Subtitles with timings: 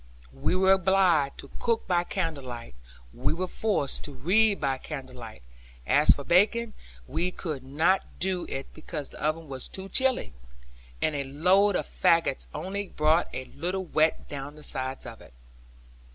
[0.33, 2.73] We were obliged to cook by candle light;
[3.13, 5.43] we were forced to read by candle light;
[5.85, 6.73] as for baking,
[7.05, 10.35] we could not do it, because the oven was too chill; and
[11.15, 15.35] a load of faggots only brought a little wet down the sides of it.